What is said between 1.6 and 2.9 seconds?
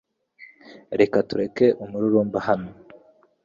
umururumba hano.